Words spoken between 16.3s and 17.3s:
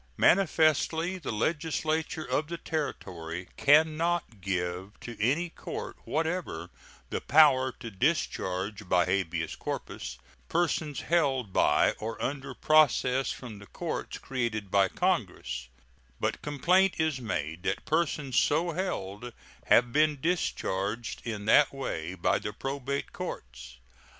complaint is